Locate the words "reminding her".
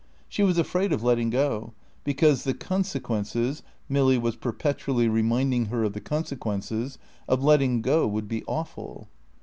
5.07-5.83